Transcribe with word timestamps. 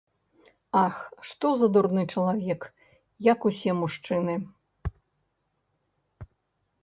Ах, 0.85 0.95
што 1.31 1.47
за 1.63 1.67
дурны 1.75 2.03
чалавек, 2.13 2.61
як 3.27 3.39
усе 3.49 3.71
мужчыны. 3.81 4.37